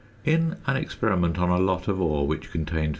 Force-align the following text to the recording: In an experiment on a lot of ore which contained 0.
In 0.25 0.55
an 0.65 0.77
experiment 0.77 1.37
on 1.37 1.49
a 1.49 1.59
lot 1.59 1.87
of 1.87 2.01
ore 2.01 2.25
which 2.25 2.49
contained 2.51 2.85
0. 2.85 2.87